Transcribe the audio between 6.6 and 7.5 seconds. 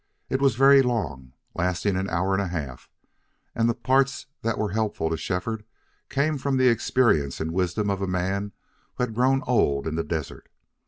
experience